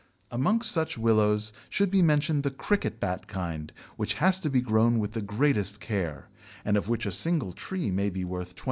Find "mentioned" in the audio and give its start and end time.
2.01-2.41